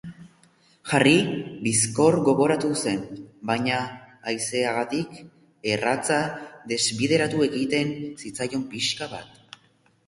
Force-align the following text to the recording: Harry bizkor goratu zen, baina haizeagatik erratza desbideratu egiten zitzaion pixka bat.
Harry 0.91 1.17
bizkor 1.65 2.17
goratu 2.29 2.71
zen, 2.85 3.03
baina 3.51 3.77
haizeagatik 4.31 5.21
erratza 5.77 6.19
desbideratu 6.75 7.47
egiten 7.51 7.95
zitzaion 8.25 8.67
pixka 8.75 9.13
bat. 9.17 9.41